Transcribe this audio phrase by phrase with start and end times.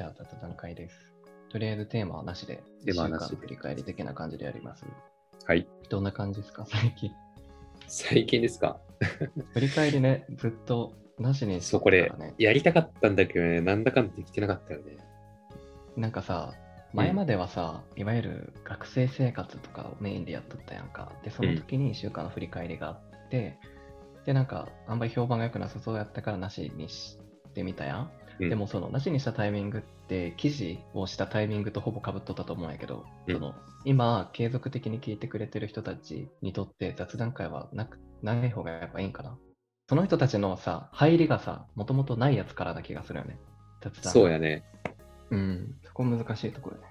[0.00, 0.96] じゃあ雑談会です。
[1.50, 4.86] とりあえずテーマはなしで、テーマはなし一週間振り返り的な感じでやります。
[5.44, 5.68] はい。
[5.90, 7.10] どんな感じですか、最近。
[7.86, 8.80] 最近ですか？
[9.52, 12.10] 振り返りね、ずっとなしにしそう、これ。
[12.38, 14.96] やりたかったんだけどね、なんだかんだできてなかったよね。
[15.98, 16.54] なんかさ、
[16.94, 21.12] 前まではさ、いわゆる学生生活とかをメインでやっとったやんか。
[21.22, 23.58] で、その時に1週間の振り返りがあって、
[24.24, 27.18] で、なんか、あんまり評判が良くなさそうやったからなしにし
[27.52, 28.10] てみたやん。
[28.40, 39.38] うんでも、その、なしにしたタイミングって、記事をしたタイミングとほぼ被っとったと思うんやけど、うんその、今、継続的に聞いてくれてる人たちにとって雑談会はなくない方がやっぱいいんかな。
[39.88, 43.38] その人たちのさ、入りがさ、もともとないやつからな気がするよね。
[43.82, 44.12] 雑談。
[44.12, 44.64] そうやね。
[45.30, 46.84] うん、そこ難しいところね。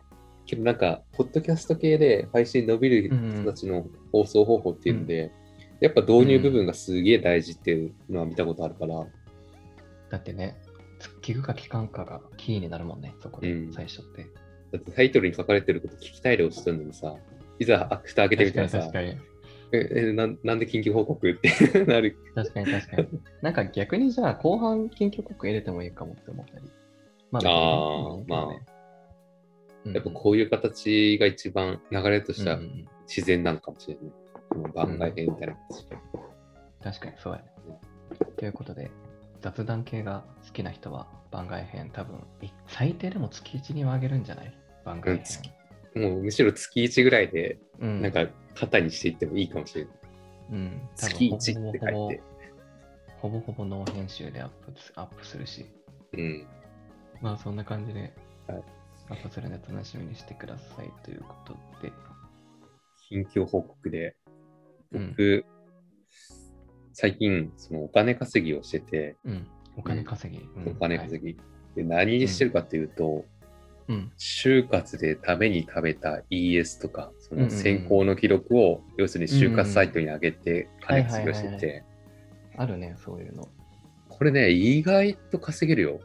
[0.46, 5.32] けどなんか、ポッドキャスト系で配信伸びる人たちの放送方法っていうので、
[5.80, 9.06] やっぱ導入部分がすげえ大事っていうのは見たことあるから、
[10.10, 10.58] だってね、
[11.22, 14.28] 聞くか聞かんかがキーになるもんね、そこで、うん最初って。
[14.72, 17.16] だってタイトルに書かれてること聞きたいで押してるのにさ、
[17.60, 19.18] いざ蓋開けてみたらさ確、かに
[19.72, 21.50] ええなんなんで緊急報告って
[21.86, 22.18] なる。
[22.34, 23.08] 確かに確かに。
[23.42, 26.66] なんか逆にじゃあ後半緊急告入れてもいいかもって思ったり。
[27.32, 28.60] まああ
[29.86, 34.12] うんやっぱこういう形が一番流れとしてはうんうんうん自然なのかもしれない。
[34.50, 35.98] この番外編みたいな形で。
[36.84, 37.46] 確かにそうやね。
[38.38, 38.92] ということで、
[39.42, 44.54] 雑談系が好きな人は番外編多分、い最低でも月1には上げるんじゃない？
[44.84, 45.18] 番外編。
[45.18, 45.52] うん月
[45.96, 49.94] もうむしろ月1ぐらいで、うんなんか肩にしていってもいいかもしれない。
[50.52, 52.22] うん、月1って書いて。
[53.18, 55.66] ほぼほぼノー編集でアップアップするし。
[56.14, 56.48] うん。
[57.22, 58.14] まあそんな感じで、
[58.48, 58.64] はい
[59.10, 61.92] アップするので楽しみにしてくださいということで。
[63.08, 64.16] 近況報告で、
[64.92, 65.46] うん僕、
[67.02, 69.48] 最近、そのお金稼ぎをしてて、うん。
[69.78, 70.44] お金稼ぎ。
[70.44, 71.40] うんお金稼ぎ。
[71.74, 73.24] で何にしてるかっていうと、はい
[73.88, 74.12] うん。
[74.18, 81.84] 就活でために食べた ES とか、その選考の記録を、要するに就活サイトに上げて金稼ぎをしてはいはいて、
[82.58, 83.48] あるね、そういうの。
[84.10, 86.02] これね、意外と稼げるよ。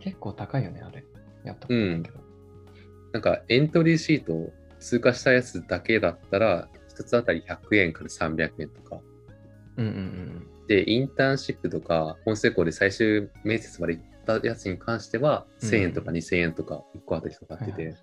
[0.00, 1.04] 結構高いよね、あれ。
[1.44, 2.20] やったことないけど。
[3.12, 9.02] なんかエントリーシートを通過したやつだけだったら、一つあたり100円から300円とか。
[9.78, 10.27] うんうんうん。
[10.68, 14.04] で、インターンシップとか、本成功で最終面接まで行っ
[14.40, 17.96] たやつに関しては、うん1000円とか2000円とか1個あたりとかかってて、はいはい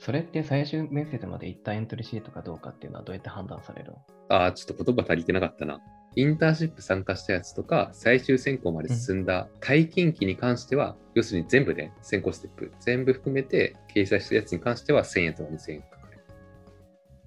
[0.00, 3.98] それって最終面接まで行ったエントリーシートかどうかっていうのはどうやって判断されるの？
[4.28, 5.80] ああ、ちょっと言葉足りてなかったな。
[6.14, 16.20] インターンシップ参加したやつとか、最終選考まで進んだ体験期に関しては、要するに全部で、選考ステップ、全部含めて掲載したやつに関しては1000円とか2000円かかる。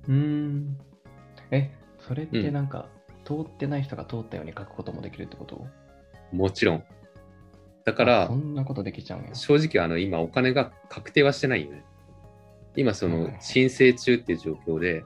[0.08, 0.78] うーん。
[1.52, 2.88] え、それってうんなんか、
[3.24, 5.66] 通ってない人が通ったように書くこともできるってこと？
[6.32, 6.84] もちろん。
[7.84, 9.36] だかあらそ、んなことできちゃうんや。
[9.36, 11.84] 正直あの今お金が確定はしてないよね。
[12.76, 15.04] 今そのはいはいはい申請中っていう状況で、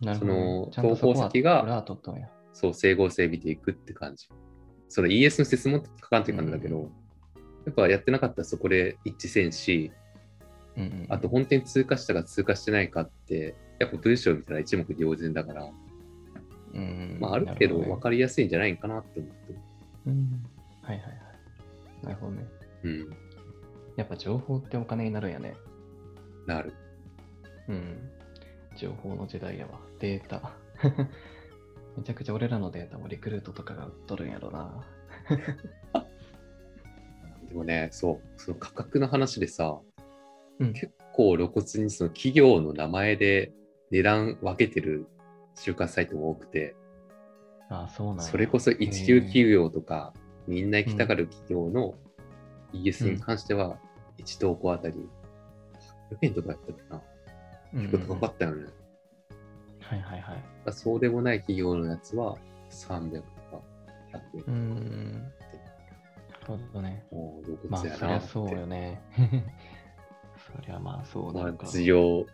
[0.00, 0.68] なるほどね。
[0.72, 1.84] その投稿先が
[2.52, 4.28] そう整合性見ていくって感じ。
[4.88, 6.90] その ES の質問って書かんといかんのだけど、うん
[7.66, 9.90] やっぱやってなかったらそこで一致せんし、
[10.76, 15.70] うんうんうんあと本当に通過したか通過してないかって、やっぱ文章を見たら一目瞭然だから、
[16.74, 16.84] うんう
[17.16, 19.54] んまあある程度分なかりやすいんじゃないかなって思って
[20.06, 20.44] うん
[20.82, 21.14] はいはいはい。
[22.04, 22.46] なるほどね。
[22.84, 23.16] うん、
[23.96, 25.54] やっぱ情報ってお金になるんやね。
[26.46, 26.74] なる。
[27.68, 28.10] うん。
[28.76, 29.80] 情報の時代やわ。
[29.98, 30.52] データ。
[31.96, 34.84] めちゃくちゃ俺らのデータもリクルートとかが売っとるんやろな。
[37.48, 39.80] でもね、そう、その価格の話でさ、
[40.58, 40.72] うん。
[40.74, 43.52] 結構露骨にその企業の名前で
[43.90, 45.06] 値段分けてる
[45.54, 46.76] 就活サイトも多くて、
[47.70, 50.12] あそうなんやそれこそ一流企業とか、
[50.46, 51.94] みんな行きたがる企業の
[52.72, 53.78] ES に関しては、
[54.18, 54.94] 1投稿あたり
[56.12, 56.96] 100円とかやったっけな。
[56.96, 57.04] うんうん
[57.74, 58.66] 結構高かったよね。
[59.80, 60.44] はいはいはい。
[60.64, 62.36] だそうでもない企業のやつは
[62.70, 63.60] 300とか
[64.12, 64.44] 100円。
[64.46, 65.12] うーん。
[65.22, 67.04] なるほどね。
[67.10, 68.28] もう露まあ、骨やそりゃなって。
[68.28, 69.02] そうよね。
[70.54, 71.66] そりゃまあそうなまあるか。
[71.66, 72.26] 需要、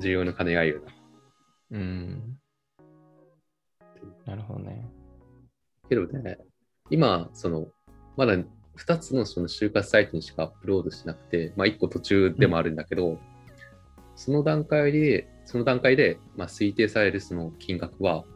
[0.00, 0.92] 需要の兼ね合いよな。
[1.70, 2.38] うん。
[4.26, 4.90] なるほどね。
[5.88, 6.38] けどね、
[6.90, 7.68] 今、その、
[8.16, 8.34] まだ
[8.76, 13.18] 2つのその就活サイトにしかアップロードしなくて、まあ1個途中でもあるんだけど、
[14.16, 18.34] その段階で、その段階で、まあ、推定されるその金額は、うん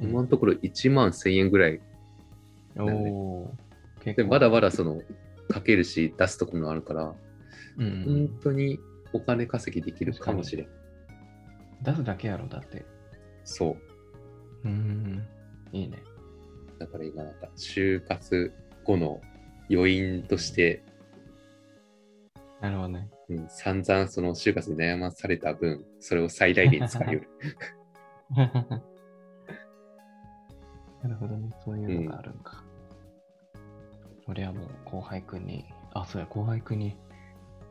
[0.00, 1.80] 今のところ1万1000円ぐらいね
[2.76, 3.52] お
[4.04, 5.02] で、構まだまだその、
[5.48, 7.14] かけるし、出すところもあるから、
[7.78, 8.78] うん本当に
[9.12, 10.68] お金稼ぎできるかもしれん。
[11.82, 12.84] 出すだけやろ、だって。
[13.44, 13.76] そ
[14.64, 14.68] う。
[14.68, 15.26] うん。
[15.72, 16.02] いいね。
[16.78, 18.52] だから今なんか、就活
[18.84, 19.20] 後の
[19.70, 20.82] 余韻として、
[22.60, 23.08] なるほどね。
[23.28, 27.28] うん、散々その就活で悩まされた分、それを最大限使いよる。
[31.02, 31.50] なるほどね。
[31.64, 32.64] そういうのがあるんか。
[34.26, 35.64] 俺はもう後輩くんに、
[35.94, 36.96] あ、そうや、後輩くんに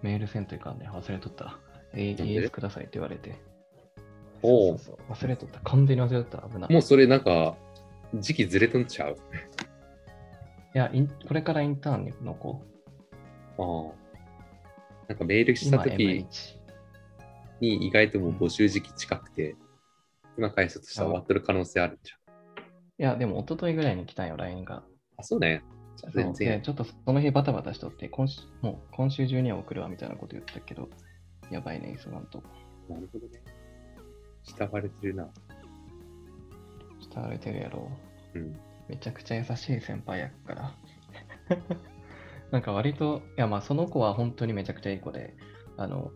[0.02, 0.90] メールせんといかんね。
[0.90, 1.60] 忘れとった。
[1.94, 3.36] えで？ES くださいって言われて。
[4.42, 5.60] そう忘れとった。
[5.62, 6.48] 完全に忘れとった。
[6.48, 6.74] 危ない。
[6.74, 7.56] もうそれなんか、
[8.16, 9.18] 時期ずれとんちゃう？
[10.76, 10.92] いや
[11.28, 12.62] これからインターンの子。
[13.58, 15.08] ああ。
[15.08, 16.26] なんかメールした今とき M1。
[17.60, 19.56] に意外ともう募集時期近くて、
[20.38, 22.20] 今返したとしたら終わってる可能性あるんじゃん。
[23.00, 24.84] いや、でも一昨日ぐらいに来たんよ、LINE が。
[25.18, 25.64] あ、そうね。
[25.96, 26.62] じゃあ全然。
[26.62, 30.90] ちょっとその日バタバタしとって、今週もう今週中には送るわみたいなこと言ったけど、
[31.50, 32.44] やばいね、急がんと。
[32.88, 33.42] なるほどね。
[34.48, 35.30] 慕われてるな。
[37.00, 37.92] 慕われてるやろ。
[38.34, 38.60] うん。
[38.88, 40.76] めちゃくちゃ優しい先輩やから。
[42.52, 45.36] なんか割と、いやまあその子は本当にめちゃくちゃいい子で、
[45.76, 46.12] あの、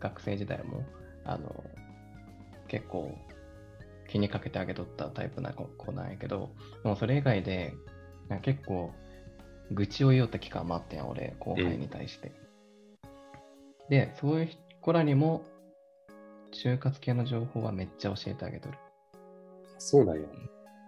[0.00, 0.84] 学生時代も、
[1.24, 1.64] あの、
[2.68, 3.16] 結構
[4.08, 7.74] 気にかけてあげとったタイプな子子なんやけど、でもそれ以外で、
[8.40, 8.92] 結構
[9.70, 12.32] 愚痴を言おった期間もあってんや、俺、後輩に対して。
[13.88, 14.48] で、そういう
[14.80, 15.44] 子らにも、
[16.52, 18.78] 就活系の情報はめっちゃ教えてあげとる。
[19.78, 20.22] そうなんや。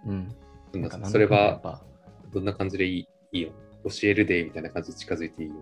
[0.06, 0.28] うん。
[0.72, 1.84] ななんかなんそれはだかんだやっぱ
[2.32, 3.50] どんな感じでいいいいよ。
[3.84, 5.56] 教えるでみたいな感じで近づいていいよ。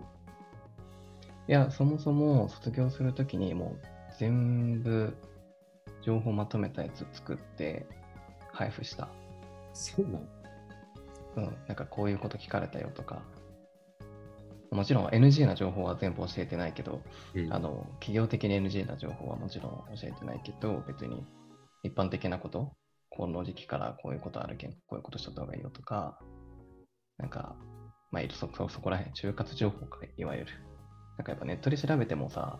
[1.47, 3.85] いや、そもそも卒業するときにもう
[4.17, 5.13] 全部
[6.01, 7.85] 情報まとめたやつ作って
[8.51, 9.09] 配布した。
[9.73, 10.21] そうなの
[11.35, 13.23] うん、なんかこういうこと聞かれたよとか。
[14.73, 17.01] もちろん NG な情報は全部教えてないけど、
[17.35, 21.25] うんあの、企業的に NG な情報はもちろん教えてないけど、別に
[21.83, 22.73] 一般的なこと、
[23.09, 26.19] この時期からこういうことあるけん、こういうことしとった方がいいよとか、
[27.17, 27.55] なんか、
[28.11, 30.51] まあ、そそそこら辺、就活情報か、いわゆる。
[31.17, 32.59] なんかやっぱネットで調べてもさ、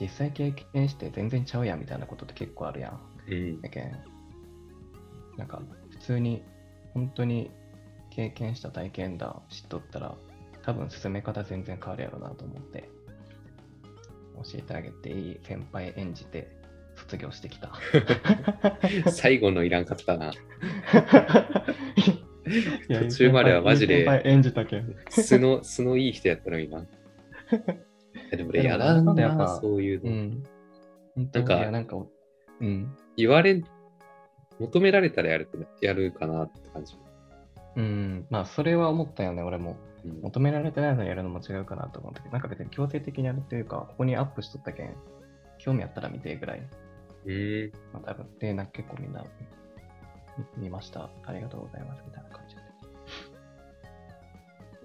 [0.00, 3.00] 実際経験して全然ちゃうやんみたいなことって結構あるやん。
[3.28, 3.60] うん。
[3.62, 3.92] やけん、
[5.36, 6.44] なんか普通に
[6.94, 7.50] 本当に
[8.10, 10.16] 経験した体験談知っとったら、
[10.66, 12.90] 多分進め方全然変わるやろなと思って、
[14.34, 16.50] 教えてあげていい先輩演じて
[16.96, 17.70] 卒業してきた。
[19.10, 20.32] 最後のいらんかったな。
[22.88, 24.94] 途中まではマジで演じたけん。
[25.08, 26.84] 素の、素のいい人やったのにな。
[28.36, 30.10] でも俺やだでもやっなぱ、そういうの。
[30.10, 30.42] うん。
[31.32, 31.96] なんかなんか、
[32.60, 32.96] うん。
[33.16, 33.62] 言われ、
[34.58, 35.48] 求められたらやる
[35.80, 36.96] やるかなって感じ。
[37.76, 38.26] うん。
[38.30, 39.76] まあ、それは思ったよね、俺も。
[40.04, 44.94] うん求められてないのにやるのも違うかなと思ったけど、なんか別に強制的にやるっていうか、ここにアップしとったけん、
[45.58, 46.62] 興味あったら見てぐらい。
[47.26, 47.72] うん。
[47.92, 49.24] まあ、多分で、なんか結構みんな
[50.56, 51.10] 見見ました。
[51.24, 52.62] ありがとうございますみたいな感じで。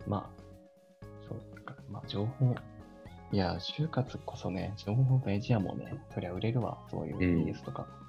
[0.08, 2.56] まあ、そうか、まあ、情報。
[3.32, 5.94] いや、就活こそね、情報大事やもんね。
[6.14, 7.86] そりゃ売れるわ、そういううん BS とか。
[7.86, 8.01] うん。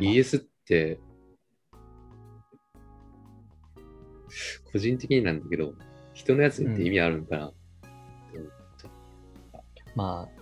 [0.00, 1.00] あれも売れます BS って、
[4.72, 5.74] 個人的になんだけど、
[6.14, 7.52] 人のやつって意味あるんかな、
[9.94, 10.40] まあ、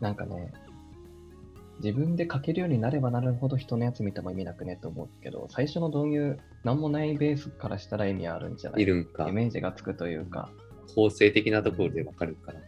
[0.00, 0.52] なんかね、
[1.82, 8.82] 自分で書けるようになればなるほど人のやつ見ても意味なくねって思うけど、最初の導入、なんもないベースからしたら意味あるんじゃない？
[8.82, 9.28] いるんか。
[9.28, 10.50] イ、メージがつくというか、
[10.94, 12.60] 構成的なところでわかるかな。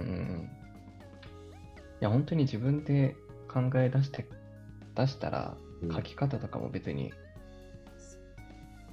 [0.00, 0.06] うん。
[0.06, 0.50] うん。
[2.00, 3.16] いや、本当に自分で
[3.48, 4.26] 考え出して、
[4.94, 7.12] 出したら、うん書き方とかも別に、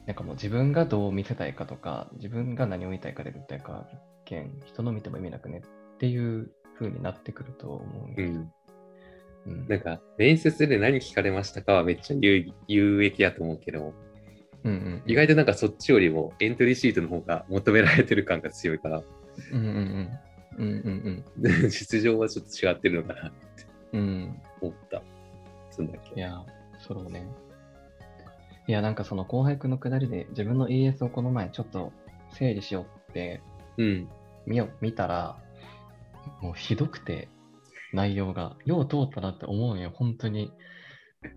[0.07, 3.87] なんかもう自分がどう見せたいかとか、自分が何を言いたいかで言ったいか、
[4.25, 8.51] 件、人の見ても意味なくねっていう風になってくると思ううん。
[9.45, 13.93] うんなんか、面接で何聞かれましたかはめっちゃ有有益やと思うけど、
[14.63, 19.03] うんうん意外となんかそっちよりもエントリーシートの方が求められてる感が強いから、
[19.53, 20.19] うんうんうん。
[20.57, 23.37] うんうん 実情はちょっと違ってるのかなって
[23.93, 23.99] うん。
[23.99, 24.41] うん。
[24.61, 24.97] 思った。
[24.97, 25.18] そん
[25.87, 26.15] だけ？
[26.15, 26.45] いや、
[26.79, 27.27] そうね。
[28.67, 31.91] いや、なんかその後輩くんのくだりで自分の ES をこの前ちょっと
[32.33, 33.41] 整理しようって
[33.77, 34.09] うん。
[34.45, 35.37] 見よ見たら、
[36.41, 37.29] もうひどくて、
[37.93, 38.55] 内容が。
[38.65, 40.51] よう通ったなって思うんよ、本当に。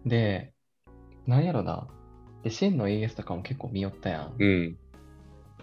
[0.04, 0.52] で、
[1.26, 1.88] なんやろな。
[2.42, 4.34] で、真の ES とかも結構見よったやん。
[4.38, 4.78] うん。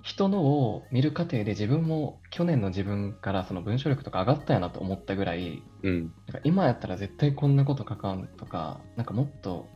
[0.02, 6.14] 人のを見る過程で自分も去年の自分からその文章力とか上がったやなと思ったぐらい、うん。
[6.28, 9.68] なんか今やったら絶対こんなこと書かんとか、なんかもっと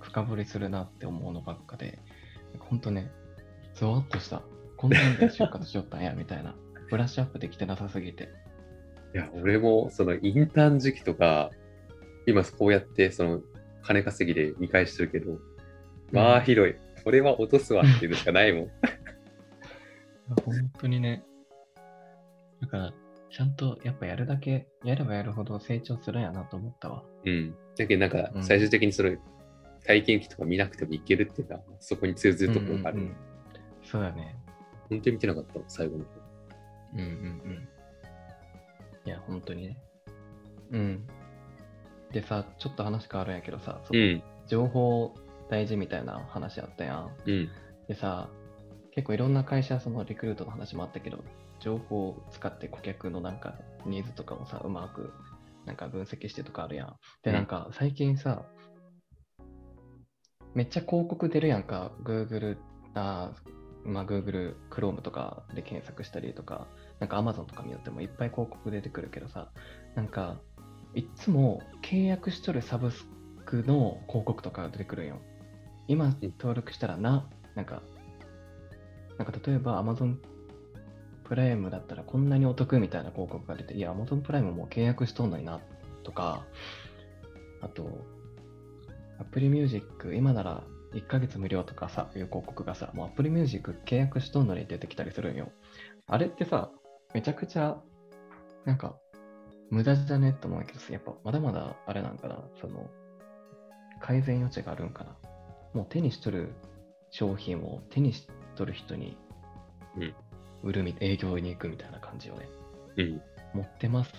[0.00, 1.98] 深掘りするなって思うのばっかで、
[2.58, 3.10] ほんとね、
[3.74, 4.42] ゾワッとした。
[4.76, 6.54] こんなんで就活しよったんや、みたいな。
[6.90, 8.28] ブラッシュアップできてなさすぎて。
[9.14, 11.50] いや、俺もそのインターン時期とか、
[12.26, 13.40] 今こうやってその
[13.82, 15.38] 金稼ぎで見返してるけど、
[16.12, 16.76] まあひどい。
[17.04, 18.70] 俺は落とすわっていうのしかないもん。
[20.44, 21.24] 本当にね。
[22.60, 22.92] だから、
[23.30, 27.02] ちゃんとやっぱやるだけ、やればやるほど成長するんやなと思ったわ。
[27.24, 27.54] うん。
[27.76, 29.18] だけどなんかうん最終的にそれ、
[29.84, 32.98] 体験記とか見なくてもいけるっていうか、そこに通ずるところがある。
[32.98, 33.16] うんうんうん
[33.84, 34.36] そうだね。
[34.88, 36.10] 本当に見てなかったの最後の方。
[36.94, 37.08] うんうんう
[37.48, 37.68] ん。
[39.04, 39.76] いや、本当にね。
[40.70, 41.06] うん。
[42.12, 44.22] でさ、ちょっと話変わるんやけどさ、そのうん。
[44.46, 45.14] 情報
[45.50, 47.10] 大事みたいな話あったやん。
[47.26, 47.48] うん。
[47.88, 48.28] でさ、
[48.94, 51.24] 結構いろんな会社、そのリクルートの話もあったけど、
[51.60, 53.54] 情報を使って顧客のなんか
[53.86, 55.12] ニーズとかをさ、うまく
[55.64, 56.96] なんか分析してとかあるやん。
[57.22, 58.44] で、うんなんか最近さ、
[60.54, 62.58] めっちゃ広告出るやんか、Google、
[62.94, 66.66] あーまあ Google Chrome とかで検索したりとか、
[67.00, 69.50] なんか Amazon とか見よってもいっぱい広告出てくるけどさ、
[69.94, 70.40] なんか
[70.94, 73.06] いっつも契約しとるサブス
[73.46, 75.20] クの広告とかが出てくるんよ。
[75.88, 77.82] 今登録したらな、なんか、
[79.22, 80.16] なんか例えば Amazon
[81.22, 85.60] プライムだったらこんなにお得みたいな広告が出て、いや、Amazon プライムもう契約しとんのにな、
[86.02, 86.44] とか、
[87.60, 88.04] あと、
[89.20, 95.52] Apple Music 今なら1ヶ月無料とかさ、いう広告がさ、もう Apple Music 契約しとんのに出てきたりするんよ。
[96.08, 96.72] あれってさ、
[97.14, 97.80] めちゃくちゃ、
[98.64, 98.96] なんか、
[99.70, 102.90] 無駄じゃねって思うけど、やっぱまだまだあれなんかな、その、
[104.00, 105.16] 改善余地があるんかな。
[105.72, 106.52] もう手にしとる
[107.10, 109.16] 商品を手にしとる人に
[109.96, 110.14] うん
[110.62, 112.48] 売るみ、営業に行くみたいな感じをね、
[112.96, 113.22] うん。
[113.52, 114.12] 持ってます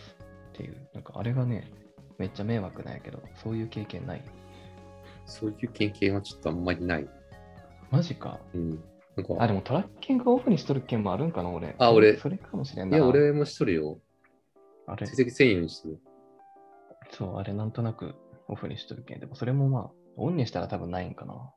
[0.50, 1.72] っていう、なんかあれがね、
[2.18, 4.24] めっちゃ迷惑なんやけど、そういう経験ない。
[5.25, 7.08] そういう経験はちょっとあんまりない。
[7.92, 8.40] マジか？
[8.54, 8.70] うん。
[9.16, 11.75] なんか、あ、でもトラッキングオフにしとる件もあるんかな、俺。
[11.78, 12.98] あ俺それかもしれんな。
[12.98, 14.00] いや、俺もしとるよ。
[14.86, 16.00] あれ、成績1000円にしてる。
[17.12, 18.16] そう、あれなんとなく
[18.50, 19.22] オフにしとるけん。
[19.22, 21.54] でもそれもまあ、オンにしたら多分ないんかな。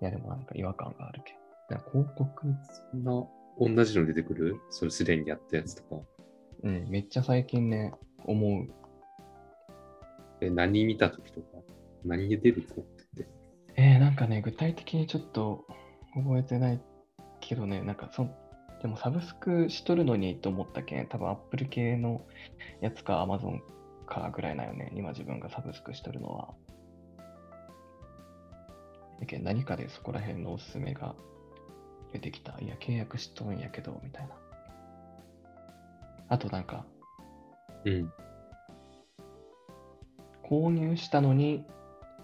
[0.00, 1.36] いや、でもなんか違和感があるけん。
[1.70, 2.46] なんか広告、
[2.92, 3.12] そんな
[3.58, 4.60] 同じの出てくる？
[4.70, 6.02] それすでにやったやつとか。
[6.62, 7.92] うん、めっちゃ最近ね、
[8.24, 8.68] 思う。
[10.40, 11.46] え、何見たときとか？
[12.04, 12.84] 何で出るとっ
[13.16, 13.26] て？
[13.76, 15.66] えー、なんかね、具体的にちょっと
[16.14, 16.80] 覚えてない
[17.40, 18.28] けどね、なんかそ、
[18.82, 22.26] でもサブスクしとるのにと思ったけん、多分 Apple 系の
[22.80, 23.60] やつか Amazon
[24.06, 26.54] かぐらいなよね、今自分がサブスクしとるのは。
[29.20, 31.14] だけど何かでそこら辺のおすすめが
[32.12, 32.58] 出てきた。
[32.60, 34.34] いや、契約しとんやけど、みたいな。
[36.28, 36.84] あとなんか、
[37.84, 38.12] うん。
[40.42, 41.64] 購入したのに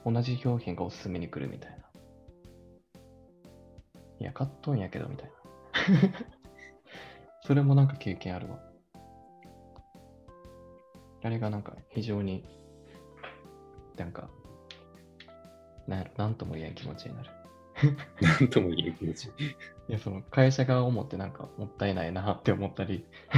[0.04, 1.76] 同じ商品がおすすめに来るみたいな。
[4.20, 5.32] いや、買っとんやけどみたいな。
[7.44, 8.60] それもなんか経験あるわ。
[11.24, 12.44] あれがなんか非常に、
[13.96, 14.28] なんか、
[15.86, 17.30] なんやろ、なんとも言えん気持ちになる。
[18.20, 19.26] なんとも言えん気持ち。
[19.26, 19.30] い
[19.88, 23.06] や、その会社側を思ってなんかもったいないなって思ったり。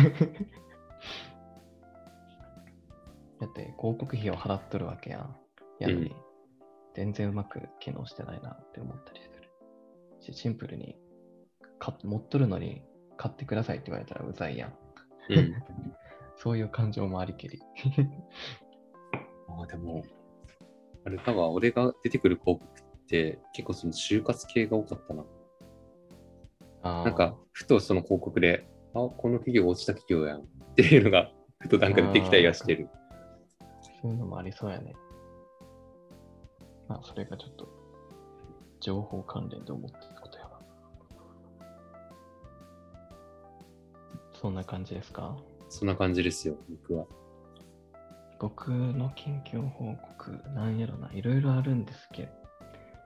[3.40, 5.36] だって広告費を払っとるわけやん。
[5.78, 6.16] やのに、うん
[6.94, 9.50] 全然うまく機能してないなって思ったりする。
[10.20, 10.96] しシンプルに
[11.78, 12.82] か持っとるのに
[13.16, 14.74] 買ってくださいって言われたらうざいやん。
[15.28, 15.54] うん。
[16.38, 17.60] そういう感情もありきり。
[19.48, 20.02] ああ、でも、
[21.04, 25.24] あれだわ、俺が出てくる広告って結構その就活系が多かったな。
[27.04, 30.44] なんか、ふとその広告で、あ、この企業落ちた企業やんっ
[30.76, 31.30] ていうのが、
[31.60, 32.88] ふとなんか出てきたりはしてる。
[34.02, 34.94] そういうのもありそうやね。
[36.88, 37.68] まあ、それがちょっと、
[38.80, 40.60] 情報関連で思ってたことやわ。
[44.34, 45.36] そんな感じですか？
[45.70, 47.06] そんな感じですよ、僕は。
[48.38, 52.28] 僕の近況報告、なんやろな、いろいろあるんですけど、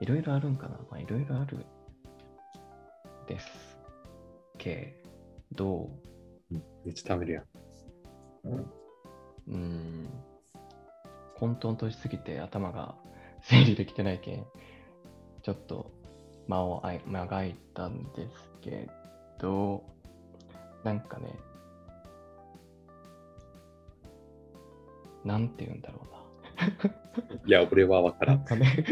[0.01, 0.77] いろいろあるんかな。
[0.91, 1.65] まあ、いろいろある
[3.29, 3.79] です
[4.57, 4.95] け
[5.53, 5.91] ど、
[6.85, 7.45] めっちゃ食べるやん。
[8.45, 10.09] うーん、
[11.37, 12.95] 混沌としすぎて頭が
[13.43, 14.47] 整理できてないけん、
[15.43, 15.93] ちょっと
[16.49, 18.89] 間をあい間が空いたんですけ
[19.39, 19.85] ど、
[20.85, 21.39] なんかね、
[25.29, 27.39] なんて言うんだろうな。
[27.47, 28.37] いや、俺はわからん。
[28.39, 28.87] なんかね、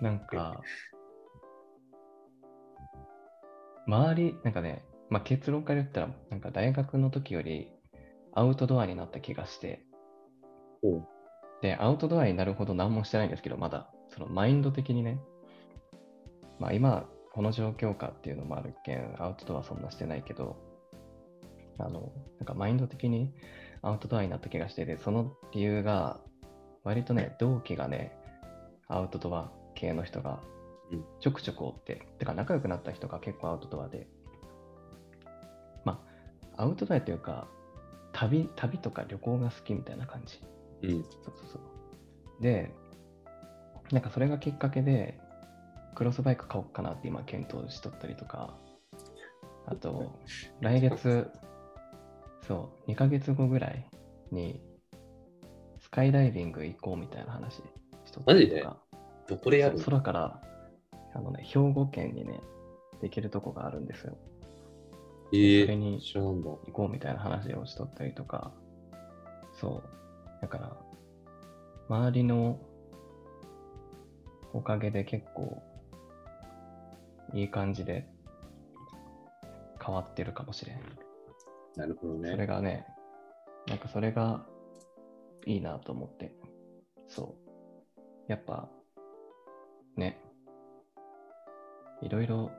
[0.00, 0.60] なんか、
[3.86, 7.70] 周り、なんかね、まあ、結論から言ったら、なんか大学の時より
[8.32, 9.84] アウトドアになった気がして、
[11.60, 15.20] で、アウトドアになるほど何もしてないんですけど、まだ、そのマインド的にね、
[16.58, 20.71] まあ今、この状況下っていうのもあるけん、アウトドアそんなしてないけど、
[21.78, 23.32] あの、なんかマインド的に
[23.82, 26.20] アウトドアになった気がしてて、その理由が、
[26.84, 28.16] 割とね、同期がね、
[28.88, 30.40] アウトドア系の人が
[30.92, 34.06] うんちょくちょくおって、てか仲良くなった人が結構アウトドアで、
[35.84, 36.04] ま
[36.56, 37.48] あ、アウトドアというか、
[38.12, 40.40] 旅、旅とか旅行が好きみたいな感じ。
[40.82, 40.90] うん。
[40.90, 42.42] そうそうそう。
[42.42, 42.74] で、
[43.90, 45.18] なんかそれがきっかけで、
[45.94, 48.54] クロスバイク買おうかなって今検討しとったりとか、
[49.66, 50.18] あと、
[50.60, 51.30] 来月、
[52.46, 53.86] そう、2ヶ月後ぐらい
[54.30, 54.60] に、
[55.78, 57.62] スカイダイビング行こうみたいな話し
[58.12, 58.76] とったりとか、
[59.28, 60.40] どこでやる空から、
[61.14, 62.40] あのね、兵庫県にね、
[63.00, 64.16] できるとこがあるんですよ。
[65.32, 66.00] ええそれに。
[66.14, 68.52] 行こうみたいな話をしとったりとか、
[69.60, 70.42] そう。
[70.42, 70.76] だから、
[71.88, 72.58] 周りの
[74.52, 75.62] おかげで結構、
[77.32, 78.06] いい感じで
[79.84, 80.78] 変わってるかもしれん。
[81.76, 82.46] なるほどそれね。
[82.46, 82.86] がね、
[83.68, 84.46] なんかそれが
[85.46, 86.34] いいなと思って。
[87.08, 88.02] そう。
[88.28, 88.68] やっぱ、
[89.96, 90.22] ね、
[92.00, 92.50] いろいろ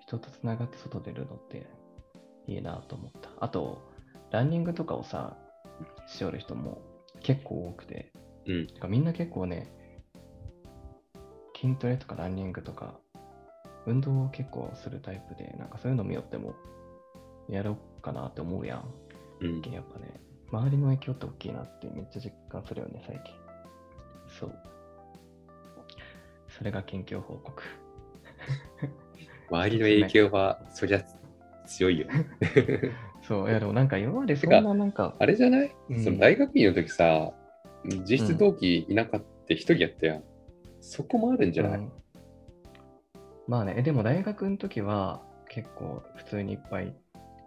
[0.00, 1.66] 人とつながって外出るのって
[2.46, 3.30] いいなと思った。
[3.38, 3.90] あと、
[4.30, 5.36] ランニングとかをさ、
[6.06, 6.82] しおる人も
[7.20, 8.12] 結構多くて、
[8.46, 8.66] うん。
[8.66, 9.72] てかみんな結構ね、
[11.60, 12.98] 筋トレとかランニングとか、
[13.86, 16.54] 運動を結構するタイプで、なんかそういうの見よっても、
[17.54, 18.84] やろうかなって思うやん。
[19.40, 19.62] うん。
[19.72, 23.34] やっぱね、周りの影響って大きいなってめっちゃ実感するよね、最近。
[24.38, 24.54] そう。
[26.48, 27.62] それが近況報告。
[29.50, 31.02] 周りの影響は、そりゃ
[31.66, 32.06] 強いよ。
[33.22, 37.32] そう、いやでもなんか今までそんななんか、あれじゃない、うんその大学院の時さ、
[38.08, 40.24] 実質同期いなかった一人やったやん。
[40.80, 41.92] そこもあるんじゃない、うん
[43.46, 46.94] まあね、えでも大学の時は結構普通にいっぱい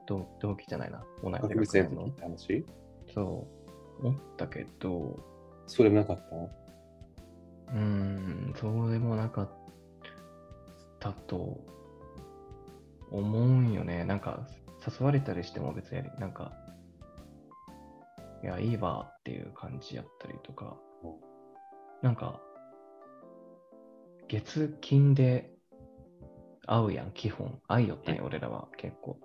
[0.06, 2.66] 同同期じゃないな、同じ学生の時話？
[3.14, 3.48] そ
[4.02, 5.20] う、思ったけど、
[5.68, 6.36] それもなかった？
[7.74, 9.50] うーん、そうでもなかっ
[11.00, 11.60] たと
[13.12, 14.04] 思うんよね。
[14.06, 14.48] なんか、
[15.00, 16.52] 誘われたりしても別に、なんか、
[18.44, 20.78] いや、いいわっていう感じやったりとか。
[21.04, 21.12] うん、
[22.02, 22.42] なんか、
[24.28, 25.54] 月金で
[26.66, 27.60] 会うやん、基本。
[27.68, 29.18] 会いよったんよ、俺らは結構。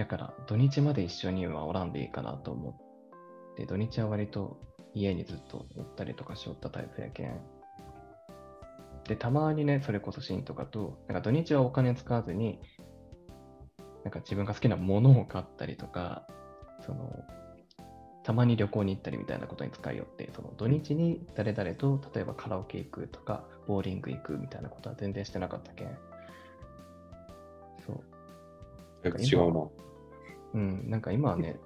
[0.00, 4.58] だから、土日まで一緒にはおらんでいいかなと思って、土日は割と
[4.94, 7.38] 家にずっとおったりとかしよったタイプやけん。
[9.06, 12.62] で、たまにね、それこそシーンとかと、なんか土日はお金使わずに、
[14.02, 16.26] なんか自分が好きなものを買ったりとか、
[16.86, 17.22] その、
[18.24, 25.88] たまに旅行に行ったりみたいなことに使いよって、その土日に誰々と、例えばカラオケ行くとか、ボーリング行くみたいなことは全然してなかったけん。
[27.86, 28.00] そう。
[29.02, 29.89] やっぱ違うな。
[30.54, 31.58] うん、なんか今はね、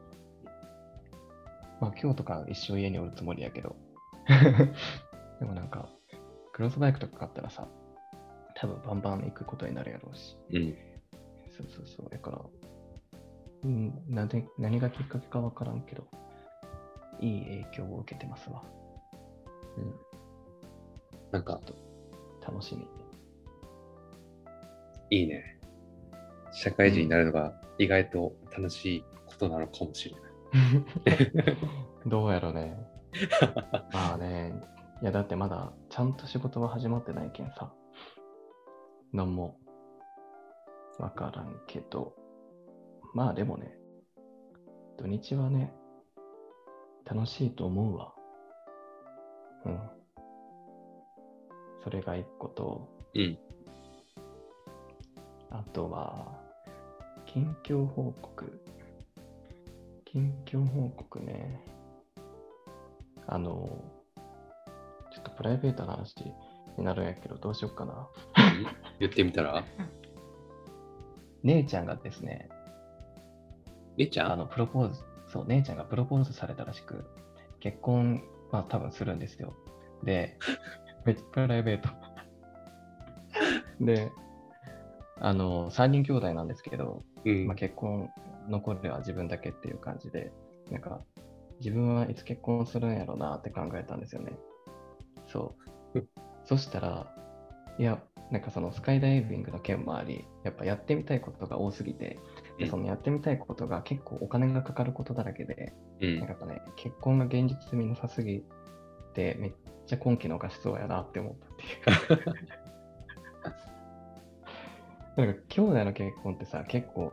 [1.80, 3.76] まあ今日とか一生家におるつもりやけど、
[5.40, 5.88] でもなんか、
[6.52, 7.68] クロスバイクとか買ったらさ、
[8.56, 10.76] 多分バンバン行くことになるやろうし、うん。
[11.50, 12.40] そうそうそう、だから、
[13.64, 16.06] うん、なんで何がきっかけかわからんけど、
[17.20, 18.62] いい影響を受けてますわ。
[19.76, 19.94] うん、
[21.32, 21.60] なんか、
[22.46, 22.86] 楽しみ。
[25.10, 25.53] いいね。
[26.54, 30.20] 社会人になるのが意外と楽しいことなのかもしれな
[31.50, 31.56] い。
[32.06, 32.78] どうやろね。
[33.92, 34.54] まあね、
[35.02, 37.72] いやだってまだちゃんと仕事は始まってないけんさ、
[39.12, 39.58] なんも
[40.98, 42.14] わからんけど、
[43.14, 43.76] まあでもね、
[44.96, 45.72] 土日はね、
[47.04, 48.14] 楽しいと思うわ。
[49.66, 49.80] うん。
[51.82, 53.38] それが一個と、うん。
[55.50, 56.43] あとは、
[57.34, 58.60] 近況報告。
[60.04, 61.60] 近況報告ね。
[63.26, 63.82] あの、
[65.12, 66.14] ちょっとプライベートな話
[66.78, 68.08] になるんやけど、どうしよっかな。
[69.00, 69.64] 言ってみたら？
[71.42, 72.48] 姉ちゃんがですね、
[73.96, 74.32] 姉ちゃん？
[74.34, 77.04] あの、プロポーズ、そう、姉ちゃんがプロポーズされたらしく、
[77.58, 79.54] 結婚、まあ多分するんですよ。
[80.04, 80.38] で、
[81.02, 81.88] プライベート。
[83.80, 84.12] で、
[85.24, 88.10] あの、3人兄弟なんですけど、うんまあ、結婚
[88.50, 90.30] 残るは自分だけっていう感じで、
[90.70, 91.00] なんか、
[91.60, 94.32] 自分はいつ結婚するんやろうなって考えたんですよね。
[95.26, 95.54] そ
[95.94, 96.06] う。
[96.44, 97.10] そしたら、
[97.78, 102.18] いや、なんかそのスカイダイビングの件もあり、やっぱやってみたいことが多すぎて、
[102.58, 108.44] でうんそのやってみたいことが結構お金がかかることだらけで、うんなんかやっぱね、結婚が現実味なさすぎ
[109.14, 109.52] て、めっ
[109.86, 112.34] ちゃ今期逃しそうやなって思ったっていう。
[115.16, 117.12] なんか兄弟の結婚ってさ、結構、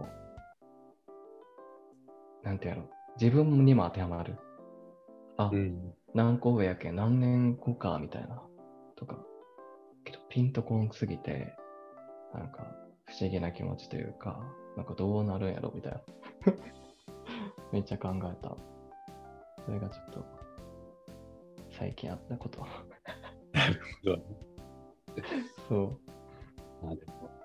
[2.44, 4.38] なんてやろ、自分にも当てはまる。
[5.38, 5.94] あ、うん。
[6.16, 8.42] 何個上やけん何年後かみたいな。
[8.96, 9.18] とか。
[10.04, 11.54] けどピンとこんすぎて、
[12.34, 12.66] なんか
[13.06, 14.40] 不思議な気持ちというか、
[14.76, 16.02] なんかどうなるんやろみたいな。
[17.72, 18.58] めっちゃ考えた。
[19.64, 20.26] それがちょっと、
[21.70, 22.66] 最近あったこと。
[25.70, 26.00] そう。
[26.84, 27.41] まあでも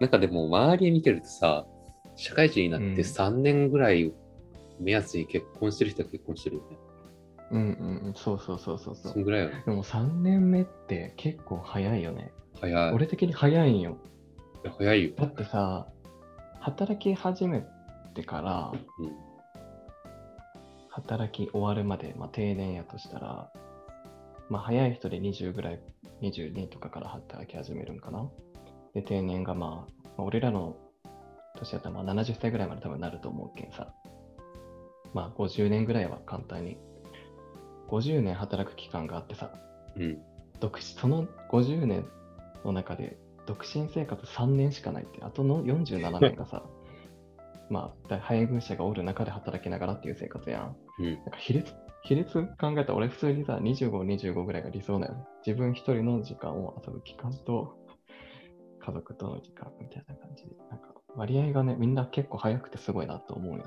[0.00, 1.66] なんかでも周り見てるとさ、
[2.16, 4.12] 社会人になってうん3年ぐらい
[4.80, 6.76] 目安に結婚してる人は結婚してるよね。
[7.50, 9.24] うんうんうん、そうそうそうそうそそんう。
[9.24, 9.62] ぐらいよね。
[9.64, 12.32] でも3年目って結構早いよね。
[12.60, 12.92] 早い。
[12.92, 13.96] 俺的に早いんよ。
[14.76, 15.10] 早いよ。
[15.16, 15.88] だってさ、
[16.60, 17.64] 働き始め
[18.14, 19.12] てからうん。
[20.90, 23.50] 働き終わるまで、まあ、定年やとしたら、
[24.50, 25.80] まあ、早い人で20ぐらい、
[26.22, 28.28] 22とかから働き始めるんかな。
[28.94, 30.76] で、定年がまあ、まあ俺らの
[31.56, 33.92] 年だったらまあ70歳ぐらいまで多分なると思うけんさ。
[35.14, 36.78] まあ、50年ぐらいは簡単に。
[37.88, 39.50] 50年働く期間があってさ、
[39.96, 40.18] うん。
[40.60, 42.06] 独身その50年
[42.64, 46.64] の中で独身生活3年しかないって、あとの47年がさ、
[47.70, 50.76] まあ、だ配偶者がおる中で働きながらっていう生活やん。
[50.98, 51.14] うん。
[51.14, 55.24] なんか比率、比率考えたら俺普通にさ、25、25ぐらいが理想だよね。
[55.46, 57.77] 自分一人の時間を遊ぶ期間と、
[58.88, 60.50] 家族との時間みたいな感じで。
[60.70, 63.64] なんか割合がね、みんな結構早くてすごいなと思うよね。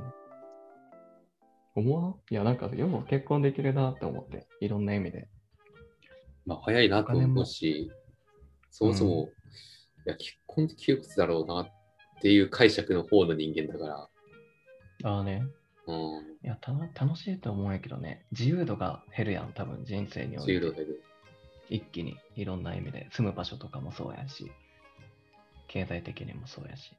[1.76, 5.30] 思わんいや、なんかよう結婚できるなって思って、いろんな意味で。
[6.46, 7.92] まあ早いなと思うし、
[8.72, 9.30] そもそも、うんい
[10.10, 11.70] や、結婚って窮屈だろうなっ
[12.22, 14.10] ていう解釈の方の人間だから、
[15.04, 15.44] ああね。
[15.86, 15.96] うん。
[16.44, 20.52] いやたの、楽しいと思うんやけどね、自由度が減るやん、多分人生において。
[20.52, 21.04] 自由度減る。
[21.70, 24.52] 一気にいろんな意味で住む場所とかもそうやし
[25.72, 26.92] 経済的にもそうやし。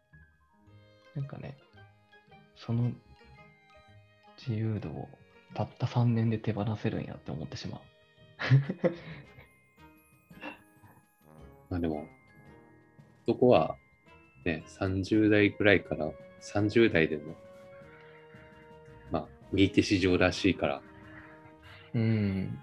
[1.15, 1.59] なんかね
[2.57, 2.91] その
[4.39, 5.09] 自由度を
[5.55, 7.81] たった3年で手放せるんやって思ってしまう。
[11.69, 12.07] まあでも、
[13.27, 13.77] そこは、
[14.45, 17.35] ね、30代ぐらいから30代でも、
[19.11, 20.83] まあ、右手市場らしいから、
[21.95, 22.59] うん。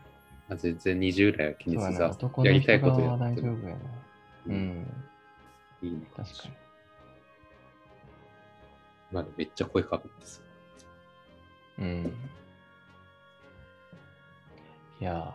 [0.48, 2.02] まあ、全然20代は気にせず
[2.43, 3.56] やりたいことやってう
[4.48, 4.56] うん。
[4.56, 5.09] ん
[5.82, 6.02] いいね。
[6.15, 6.54] 確かに
[9.12, 10.42] まあ、めっちゃ声かけてさ。
[11.80, 12.13] うん
[15.00, 15.34] いや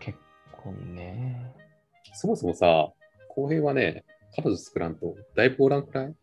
[0.00, 0.18] ー結
[0.52, 1.52] 婚ね
[2.12, 2.92] そもそもさ、
[3.28, 4.04] 浩平はね、
[4.36, 6.14] 彼女作らんと、だいぶおらんくらい？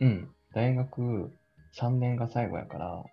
[0.00, 0.34] うん。
[0.52, 1.32] 大学
[1.74, 3.04] 3年が最後やから、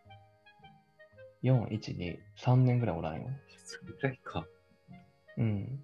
[1.43, 3.29] 4、1、2、3年ぐらいおらんよ。
[3.63, 4.45] それぐらいか。
[5.38, 5.84] うん。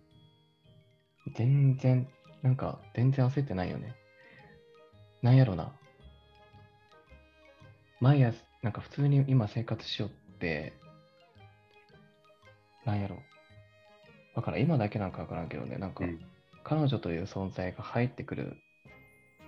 [1.35, 2.07] 全然、
[2.41, 3.95] なんか、全然焦ってないよね。
[5.21, 5.71] なんやろな。
[7.99, 10.73] 毎朝、なんか普通に今生活しよって、
[12.85, 13.17] なんやろ。
[14.35, 16.19] だからん今だけなんかわからんけどね、なんか、うん。
[16.63, 18.57] 彼女という存在が入ってくる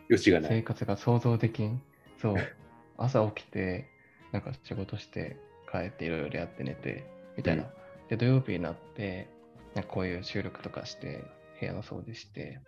[0.09, 0.49] よしがない。
[0.51, 1.81] 生活が想像できん。
[2.19, 2.35] そう。
[2.97, 3.85] 朝起きて、
[4.31, 5.37] なんか仕事して、
[5.71, 7.03] 帰っていろいろやって寝て、
[7.37, 7.63] みたいな。
[7.63, 9.27] うんで、土曜日になって、
[9.75, 11.23] なんかこういう収録とかして、
[11.63, 12.59] 部屋の掃除して、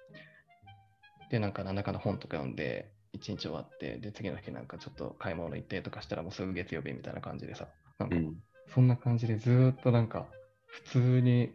[1.30, 8.36] で、なんか何らかの本とか読んで、一日終わって、で、次の日なんかちょっと買い物行ってとかしたらもうすぐ月曜日みたいな感じでさ、なんかうん。
[8.74, 10.28] そんな感じでずーっとなんか、
[10.68, 11.54] 普通に、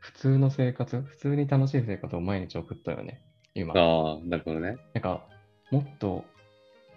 [0.00, 3.20] 普通の生活、普通に楽しい生活を毎日送ったよね、
[3.54, 3.74] 今。
[3.74, 4.78] ああ、なるほどね。
[4.94, 5.26] なんか、
[5.70, 6.24] もっと、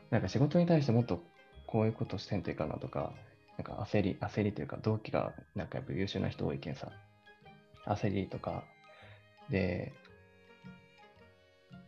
[0.10, 1.22] なんか仕事に対してもっと
[1.68, 3.14] こういうことしてんといかなとか、
[3.58, 6.92] なんか焦り、焦りというか、同期がなんかやっぱ優秀な人多いけんさ、
[7.86, 8.64] 焦りとか、
[9.50, 9.94] で、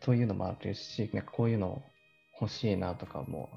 [0.04, 1.82] そういうのもあるし、なんかこういうの
[2.39, 3.50] 欲しいなとかも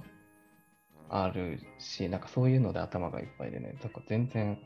[1.09, 4.59] あるし、なんかそういうので頭がいっぱいでね、だから全然、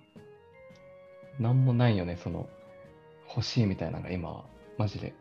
[1.39, 2.49] なんもないよね、その、
[3.29, 4.45] 欲しいみたいなのが今は、
[4.77, 5.15] マジで。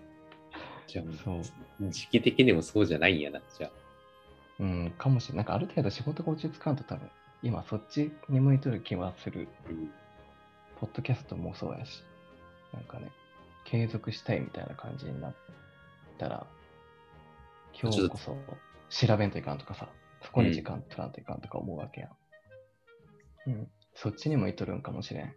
[0.86, 1.42] じゃあ、そう。
[1.90, 3.70] 時期的にもそうじゃないんやな、じゃあ。
[4.60, 5.44] うん、かもしれない。
[5.44, 7.10] なんかある程度仕事が落ち着かんと多分、
[7.42, 9.48] 今そっちに向いてる気はする。
[9.68, 9.90] うん。
[10.80, 12.04] ポッドキャストもそうやし、
[12.72, 13.10] なんかね、
[13.70, 15.34] 継続したいみたいな感じになっ
[16.16, 16.46] たら、
[17.78, 18.34] 今日こそ
[18.88, 19.90] 調べんといかんとかさ、
[20.24, 22.10] そこに時間取らんといかんとか思うわけやん。
[23.46, 25.34] うん、そっちに向いとるんかもしれん。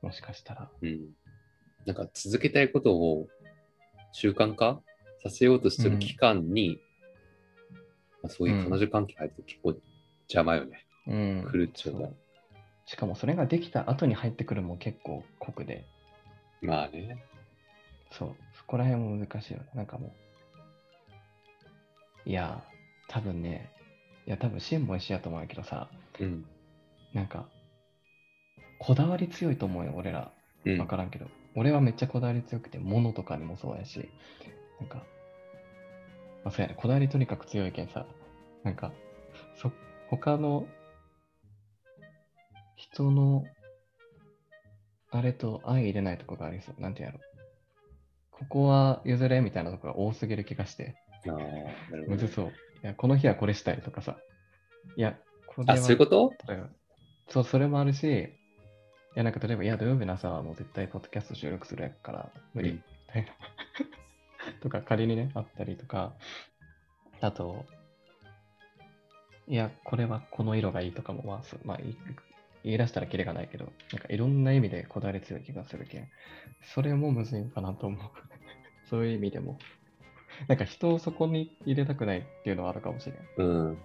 [0.00, 0.70] もしかしたら。
[0.80, 1.08] うん。
[1.86, 3.26] なんか続けたいことを
[4.12, 4.80] 習慣化
[5.24, 6.78] させようとしてる期間に、
[8.22, 9.74] まあ、そういう彼女関係入ると結構
[10.28, 10.86] 邪魔よね。
[11.08, 11.50] うん。
[11.52, 12.16] 狂っちゃう
[12.86, 15.84] しかもそれができた後に入ってくるのも結構酷で、
[16.62, 17.18] まあね。
[18.10, 19.66] そう、そこら辺も難しいよね。
[19.74, 20.14] なんかも
[22.24, 22.62] う、いや、
[23.08, 23.70] 多分ね、
[24.26, 25.88] いや、多分シンも一緒やと思うけどさ、
[26.20, 26.44] うん。
[27.12, 27.46] なんか、
[28.78, 30.32] こだわり強いと思うよ、俺ら。
[30.64, 34.10] うんわからんけど、俺はめっちゃこだわり強くて、物とかにもそうやし、
[34.80, 35.04] なんか、ま
[36.46, 38.04] あ、そうやね、こだわりとにかく強いけんさ、
[38.64, 38.92] なんか、
[39.54, 39.70] そ、
[40.10, 40.66] 他の
[42.74, 43.44] 人の、
[45.10, 46.80] あれと相入れないとこがありそう。
[46.80, 47.20] なんてやろ。
[48.38, 50.94] ここは譲れみたいなとこが多すぎる気がして、
[51.26, 51.46] ああ、なる
[51.88, 52.46] ほどむずそう。
[52.46, 52.50] い
[52.82, 54.18] や、この日はこれしたいとかさ。
[54.96, 56.36] いや、これはあ、そういうこと？
[57.28, 58.28] そう、それもあるし、い
[59.14, 63.32] や、なんか例えば、いや、土曜日の朝はもう絶対ポッドキャスト収録するやから、無理、うんみたいな。
[64.60, 66.12] とか、仮にね、あったりとか、
[67.22, 67.64] あと、
[69.48, 71.96] いや、これはこの色がいいとかも、まあ、まあ、い
[72.64, 76.08] 言い出したらキレがないけど、なんかいろんな意味でこだわり強い気がするけん、
[76.74, 78.10] それもむずいんかなと思う。
[78.88, 79.58] そういう意味でも。
[80.48, 83.48] なんか人をそこに入れたくないっていうのはあるかもしれん。
[83.48, 83.78] うん。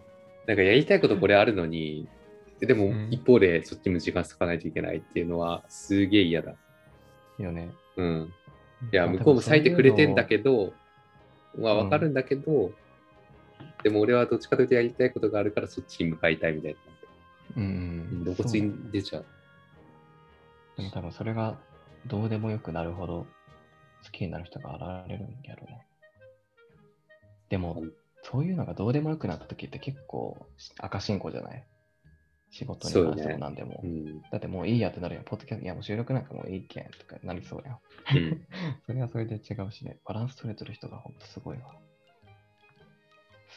[0.47, 2.07] なんかやりたいことこれあるのに、
[2.59, 6.51] でもうん一方でそっちも時間割かないといけないっていうのはすげえ嫌だ。
[6.51, 6.55] い
[7.39, 7.71] いよね。
[7.95, 8.33] うん。
[8.91, 10.73] いや、まあ向こうも割いてくれてんだけど、
[11.57, 12.71] まあうんわかるんだけど、
[13.83, 16.79] でも俺はどっちかというとやりたいことがあるからそっちに向かいたいみたいな。
[17.57, 17.65] うんう
[18.21, 19.25] ん、露骨に出ちゃう。
[20.77, 21.57] でも多分それが
[22.05, 23.25] どうでもよくなるほど
[24.03, 25.85] 好きになる人が現れるんやろうね。
[27.49, 27.91] でもうん、
[28.23, 30.45] そういうのがどうでもよくなった時って結構
[30.79, 31.63] 赤信号じゃない？
[32.49, 33.79] 仕事に関しても何でも。
[33.83, 34.21] うん。
[34.23, 35.23] だってもういいやってなるやん。
[35.23, 38.17] ポッドキャスト、いやもう収録なんかもういいけんとかなりそうやん。
[38.17, 38.47] うん。
[38.85, 39.99] それはそれで違うしね。
[40.05, 41.75] バランス取れてる人がほんとすごいわ。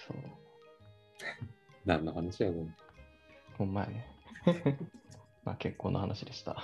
[0.07, 0.16] そう。
[1.85, 2.68] 何の話やろう。
[3.59, 4.07] ほんまやね。
[5.44, 6.57] まあ結婚の話でした。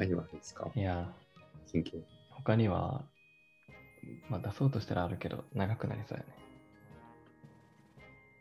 [0.00, 0.70] 何があるんですか？
[0.74, 1.12] いや、
[1.70, 2.02] 近況。
[2.30, 3.04] 他には、
[4.30, 6.34] まあ出そうとしたらあるけど、長くなりそうやね。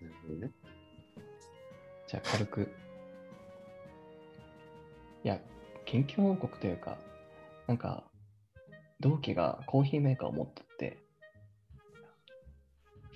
[0.02, 0.52] なるほどね。
[2.08, 2.72] じゃあ軽く。
[5.26, 5.41] いや、
[5.86, 6.98] 近況報告というか、
[7.67, 8.06] なんか、
[9.02, 10.98] 同期がコーヒーメーカーを持ってって、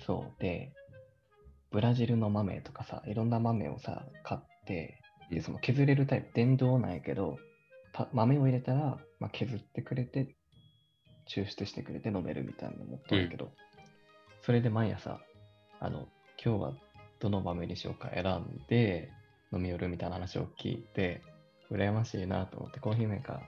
[0.04, 0.70] そう、で、
[1.70, 7.53] ブラジルの豆とかさ、いろんな豆をさ、買って、で、その削れるタイプ、電動なんやけど、た
[8.12, 10.36] 豆を入れたら、まあ、削ってくれて、
[11.28, 13.52] 抽出してくれて飲めるみたいなの持ってるけど、
[14.42, 15.20] それで毎朝、
[15.80, 16.08] あの、
[16.44, 16.72] 今日は
[17.20, 19.10] どの豆にしようか選んで
[19.52, 21.22] 飲み寄るみたいな話を聞いて、
[21.70, 23.40] 羨ましいなと思って、コーヒーメーカー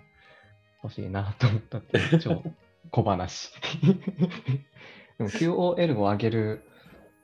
[0.83, 2.43] 欲しいなと思ったっていう 超
[2.91, 3.53] 小話。
[5.19, 6.63] でも QOL を上げる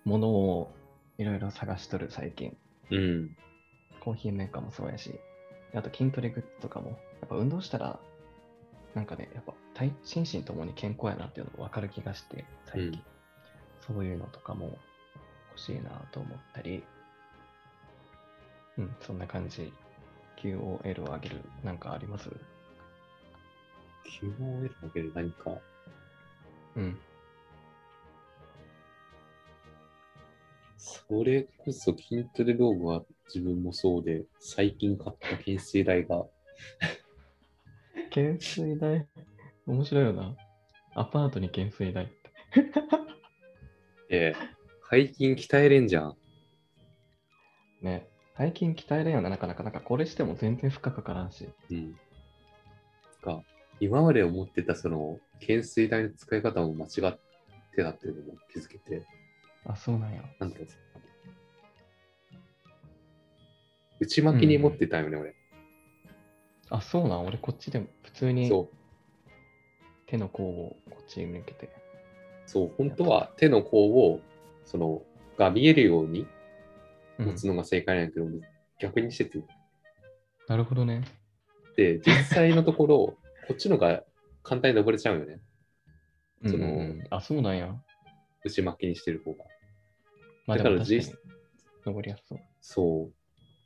[0.05, 0.75] ものを
[1.19, 2.57] いろいろ探しとる最近。
[2.91, 3.37] うん。
[4.01, 5.19] コーヒーメーカーもそうやし、
[5.75, 6.95] あと筋トレグッズとかも、や
[7.27, 7.99] っぱ運動したら、
[8.95, 12.91] なんかね、やっぱ体心身ともに健康やなっていうの分かる気がして、最近。
[12.91, 13.03] うん
[13.87, 14.79] そういうのとかも
[15.51, 16.85] 欲しいなと思ったり、
[18.79, 19.73] うん、そんな感じ。
[20.39, 22.29] QOL を上げる、なんかあります
[24.21, 25.53] ？QOL だけで何か。
[26.77, 26.99] うん。
[31.09, 36.25] それこそ筋トレ道具は自分もそうで、最近買った懸垂台が、
[38.11, 39.07] 懸垂台？
[39.67, 40.35] 面白いよな。
[40.95, 42.15] アパートに懸垂台って。
[44.11, 44.35] え
[44.91, 46.17] 背筋鍛えれんじゃん。
[47.83, 48.09] ね。
[48.37, 49.62] 背筋鍛えれんよな、なかなか。
[49.62, 51.49] なんかこれしても全然負荷かからんし。
[51.71, 51.95] うん。
[53.23, 53.43] か、
[53.81, 57.19] 今まで思ってたその、懸垂台の使い方も間違っ
[57.75, 59.03] てたっていうのも気づけて、
[59.65, 60.23] あ、そうなんや。
[60.38, 60.59] なんと。
[64.03, 65.35] 内巻きに持ってたよね、俺。
[66.71, 67.27] あ、そうなん？
[67.27, 68.51] 俺こっちで普通に。
[70.07, 71.71] 手の甲をこっちに向けて。
[72.47, 74.21] そう、本当は手の甲を、
[74.65, 75.03] その、
[75.38, 76.27] が見えるように
[77.19, 78.27] うん持つのが正解なんやけど、
[78.81, 79.43] 逆にしてて。
[80.49, 81.05] なるほどね。
[81.77, 84.03] で、実際のところ、 こっちのが
[84.43, 85.41] 簡単に登れちゃうよね。
[86.45, 87.73] そのうんうんうんあ、そうなんや。
[88.45, 89.45] 内巻きにしてる方が。
[90.47, 91.15] まあでだから実
[91.87, 92.38] 登りやすそう。
[92.61, 93.22] そう。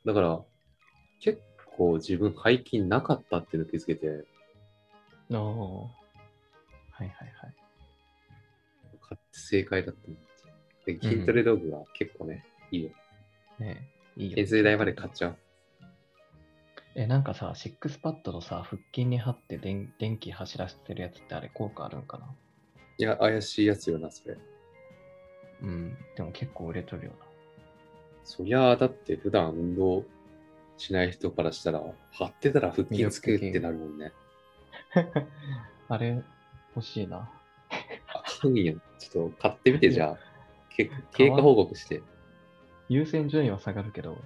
[0.07, 0.39] だから、
[1.19, 1.41] 結
[1.75, 4.25] 構自分背筋なかったっていうのを気づけて、
[5.31, 5.37] ああ。
[5.37, 5.89] は
[7.01, 7.29] いはいはい。
[9.01, 10.13] 買って正解だったん
[10.85, 12.91] で筋トレ道具は結構ね、いいよ。
[13.59, 13.85] ね
[14.17, 14.77] え、いいよ。
[14.77, 15.37] まで買っちゃう。
[16.95, 22.33] え、なんかさ、シックスパッドのさ、腹筋に貼って電電気走らせてるやつってあれ効果あるんかな？
[22.97, 24.37] いや、怪しいやつよな、それ。
[25.63, 25.97] うん。
[26.15, 27.11] でも結構売れとるよ
[28.27, 30.03] そりゃあ、だって普段運動
[30.77, 34.11] しない人からしたら、張ってたら腹筋つくってなるもんね。
[34.93, 35.05] な。
[35.95, 36.21] あれ、
[36.75, 37.31] 欲しいな。
[38.13, 38.73] あ、買うんや。
[38.99, 40.17] ちょっと買ってみて、じゃあ。
[40.75, 42.03] け経過報告して。
[42.89, 44.17] 優先順位は下がるけど、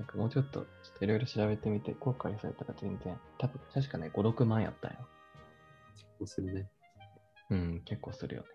[0.00, 0.66] なんかもうちょっとっ
[0.98, 4.94] といろいろ調べてみて、後悔されたら全然、多分確かね、5、6万やったよ。
[5.94, 6.68] 結構するね。
[7.50, 8.48] うん、結構するよね。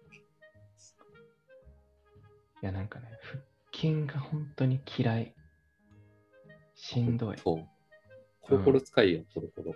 [2.62, 3.42] いや、なんかね、腹
[3.80, 5.34] 筋が本当に嫌い。
[6.76, 7.38] しんどい。
[7.38, 7.68] そう。
[8.42, 9.74] コロコロ使いよ、コロコロ。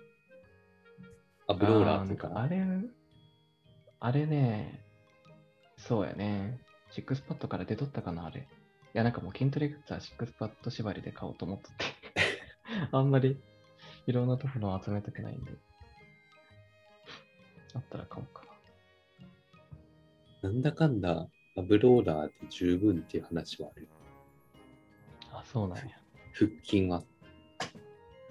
[1.47, 2.65] あ、ブローラーとかあれ、
[3.99, 4.83] あれね、
[5.77, 6.59] そうやね。
[6.91, 8.41] シックスパッドから出とったかな、あれ。
[8.41, 8.43] い
[8.93, 11.85] や、なんかもう筋トレグッズはシックスパッド縛りで買おうと思っとって。
[12.91, 13.39] あんまり
[14.05, 15.51] いろんなところを集めたくないんで。
[17.73, 18.43] あったら買おうか
[20.41, 20.49] な。
[20.49, 21.29] なんだかんだ、
[21.61, 23.87] アブローラーで十分っていう話はある。
[25.31, 25.83] あ、そうなんや。
[26.33, 27.03] 腹筋は。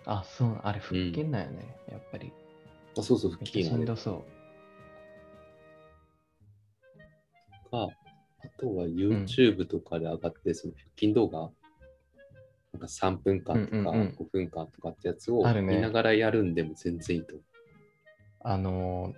[0.05, 2.33] あ、そう、あれ腹筋なんよね、やっぱり。
[2.99, 4.43] あ、そうそう、腹筋しんどそう。
[7.73, 7.89] か、
[8.45, 11.51] あとは YouTube とかで上がって、その腹筋動画、
[12.73, 17.45] なんか3分間とかうんうんうん5分間とかってやつを見ながらやるんでも全然いいと思う。
[18.45, 19.13] あの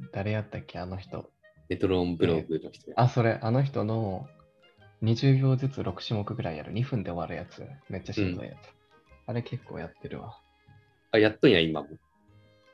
[0.00, 1.30] ー、誰やったっけ、あの人。
[1.68, 2.94] メトロンブログの人や。
[2.96, 4.26] あ、それ、あの人の
[5.02, 6.72] 20秒ずつ6種目ぐらいやる。
[6.72, 7.66] 2分で終わるやつ。
[7.88, 8.56] めっちゃしんどいやつ。
[9.26, 10.38] あれ結構やってるわ。
[11.12, 11.88] あ、やっとんや、今も。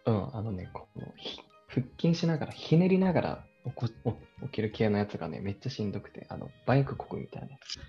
[0.06, 4.12] うん、あのね、このひ腹筋しながら、ひねりながら起こお
[4.46, 7.80] 起きる系のやつがね、めっちゃしんどくて、あの、バイクこぐみたいなやつ。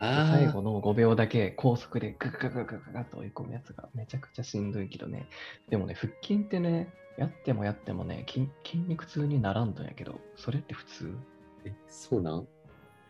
[0.00, 5.28] 最後の5秒だけ高速でガガガガガガと追い込むやつがめちゃくちゃしんどいけどね。
[5.70, 11.14] でもね、腹筋ってね、やってもやってもね、筋筋肉痛にならんとんやけど、それって普通？
[11.64, 12.46] え、そうなん？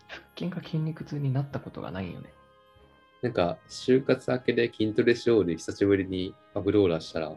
[0.08, 2.30] 腹筋が筋肉痛になったことがないよね。
[3.22, 7.32] なんか、就活明けで筋トレしようで久しぶりにアブローラーしたら、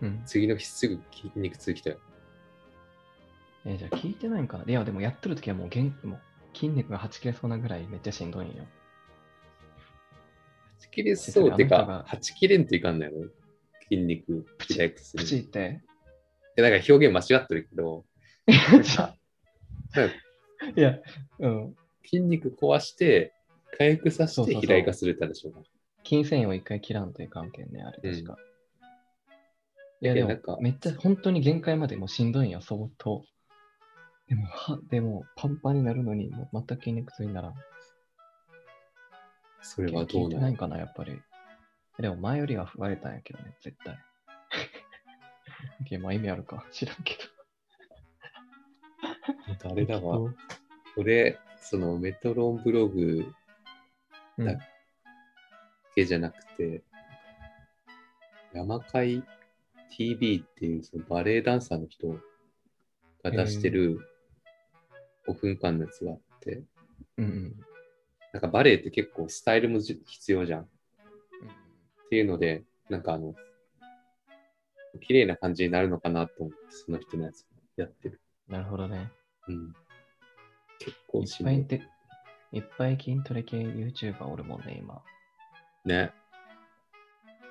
[0.00, 0.22] うん。
[0.24, 1.98] 次の日すぐ筋肉痛きたよ。
[3.66, 4.64] えじゃあ聞いてないんかな？
[4.66, 6.20] いや、でもやってる時はもう元もう
[6.56, 8.62] 筋肉がはち切れそうなぐらいめっちゃしんどいんよ。
[8.62, 8.66] は
[10.80, 13.28] ち切れそうってかはち切れんといかんのやろ？
[13.90, 15.24] 筋肉プチすプる。
[15.24, 15.80] いチって？
[16.56, 18.04] や、なんか表現間違ってるけど、
[20.76, 20.98] いや、
[21.38, 21.76] うん。
[22.04, 23.32] 筋肉壊して、
[23.76, 25.52] 回復させて肥大化するって話でしょ。
[26.04, 28.36] 筋繊維を一回切らんといかんけんね、あれ確か。
[30.00, 33.24] いや、でもめっちゃ本当に限界までもうしんどいんよ、相当。
[34.28, 37.54] でも、は、でも、パンパンになるのに、もう全く筋肉痛にならん。
[39.62, 41.20] それはど聞うなのないんかな、やっぱり。
[41.98, 43.98] でも、前よりは増えたんやけどね、絶対。
[45.90, 47.16] いやまあ意味あるか、知らんけ
[49.48, 50.24] なんかあれだど。
[50.24, 50.34] わ。
[50.96, 53.24] 俺、そのメトロンブログ
[54.38, 54.58] うんだ
[55.94, 56.82] けじゃなくて、
[58.52, 59.22] 山海
[59.90, 62.08] TV っていうそのバレエダンサーの人
[63.22, 63.98] が出してる
[65.28, 66.62] 5分間のやつがあって、
[67.16, 67.56] うんうん。
[68.32, 70.68] なんかバレエって結構スタイルもじ必要じゃん
[72.14, 73.34] ていうので、なんかあの、
[75.00, 77.44] 綺麗な感じになるのかなと思って、その人のやつ
[77.76, 78.20] やってる。
[78.46, 79.10] なるほどね。
[79.48, 79.72] うん。
[80.78, 81.24] 結い構い。
[81.24, 81.82] っぱいて、
[82.52, 85.02] いっぱい筋トレ系 YouTuber おるもんね、今。
[85.84, 86.12] ね。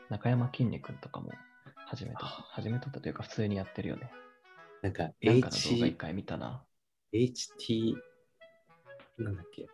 [0.09, 1.29] 中山きんに君とかも
[1.87, 4.09] 始めと、始めとったというか普通にやってるよね。
[4.81, 6.63] なんかなんかの動画一 H、回見たな。
[7.11, 7.95] HT、
[9.17, 9.67] なんだっけ。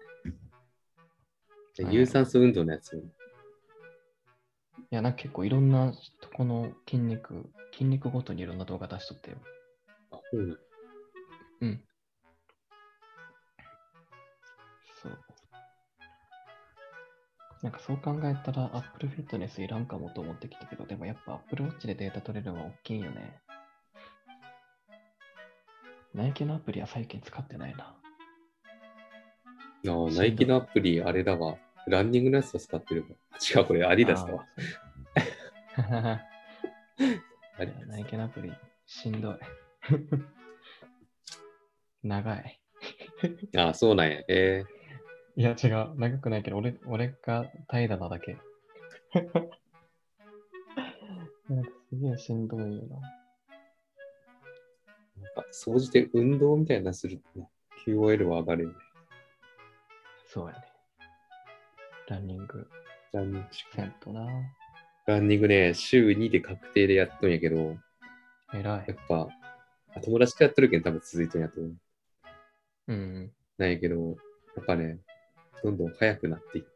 [1.91, 3.07] 有酸素運動のやつ。
[4.91, 9.37] いや、なんか結構いろんなとこの筋肉、筋肉ごとにいろんな動画出しとったよ。
[10.11, 10.55] あ、そうなの
[11.61, 11.83] うん。
[15.01, 15.17] そう。
[17.61, 23.37] なんかそう考えたら Apple Fitness いらんかもと思ってきたけど、でもやっぱ Apple Watch でデータ取れるのは大きいよね。
[26.13, 27.83] ナイキのアプリは最近使ってないな。
[27.83, 27.95] あ
[29.83, 31.57] あ、ナイキのアプリ、あれだわ。
[31.89, 33.07] ランニングのやつは使ってるわ。
[33.55, 34.45] 違う、これアディダスだわ。
[35.77, 36.29] あー。
[37.61, 38.53] アディダナイキのアプリ、
[38.85, 39.39] しんどい。
[42.03, 42.59] 長い。
[43.51, 43.59] ス。
[43.59, 44.21] ああ、そうなんや。
[44.27, 44.63] え
[45.35, 45.95] いや、違う。
[45.97, 48.37] 長くないけど、俺俺が怠惰なだけ。
[51.49, 52.97] なんかすげえしんどいよな。
[52.97, 53.01] ー、
[55.21, 57.49] なんか、総じて運動みたいなのするとね、
[57.85, 58.75] QOL は上がるよね。
[60.27, 60.68] そうやね。
[62.09, 62.67] ランニング、
[63.13, 64.27] ランニングせんとな。
[65.05, 67.77] ランニングね、週2で確定でやっとんやけど、
[68.53, 68.97] 偉いやっ。
[69.07, 69.27] ぱ、
[69.95, 71.73] あ友達とやっとるけん多分続いとんやと思う。
[72.87, 73.31] うん。
[73.57, 74.17] なんやけど、
[74.55, 74.97] やっぱね、
[75.63, 76.69] どんどん速くなっていって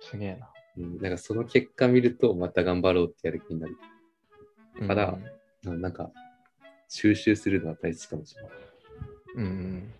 [0.00, 0.46] すげえな。
[0.76, 0.82] る。
[0.84, 3.76] うん、なんかその結果見ると、また頑張ろうってやる気になる。
[4.86, 5.18] ただ
[5.64, 6.10] うんななんか、
[6.88, 8.50] 収集するのは大事かもしれない。
[9.36, 9.94] うんうん。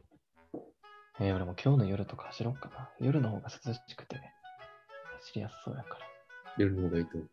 [1.23, 2.89] えー俺も今日の夜とか走ろうかな。
[2.99, 4.16] 夜の方が涼しくて、
[5.21, 6.07] 走りやすそうやから。
[6.57, 7.27] 夜の方がいいと思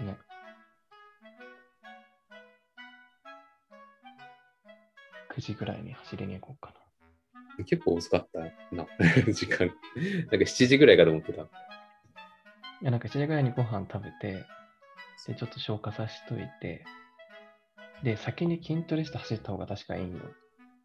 [0.00, 0.04] う。
[0.04, 0.16] ね。
[5.34, 6.74] 9時ぐらいに走りに行こうか
[7.58, 7.64] な。
[7.64, 8.40] 結構遅かった
[8.74, 8.86] な、
[9.32, 9.68] 時間。
[9.68, 11.42] なんか7時ぐらいかと思ってた。
[11.42, 11.46] い
[12.82, 14.44] や、なんか7時ぐらいにご飯食べて、
[15.26, 16.84] で、ちょっと消化させといて、
[18.02, 20.18] で、先に筋トレして走った方が確かいいよ。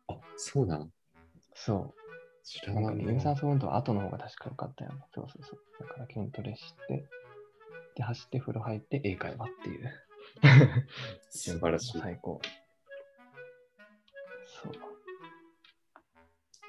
[0.08, 0.89] あ、そうなん
[1.66, 1.93] そう。
[2.43, 3.20] 知らなんかね、有。
[3.20, 5.01] 酸素運動は後の方が確か良かったよね。
[5.14, 5.60] そうそうそう。
[5.80, 7.05] だから筋トレして、
[7.95, 9.91] で、走って風呂入って英会話っていう。
[11.30, 12.01] 素晴らしい。
[12.01, 12.41] 最高。
[14.45, 14.74] そう。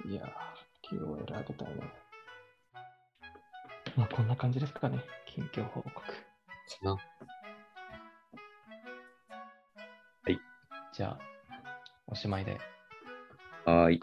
[0.09, 1.82] いやー、QOL 上げたいね。
[3.97, 4.99] まあ、こんな感じですかね。
[5.26, 6.01] 近況報告。
[6.01, 6.12] か
[6.82, 6.97] な。
[10.93, 11.18] じゃあ、
[12.09, 12.59] おしまいで。
[13.64, 14.03] はーい。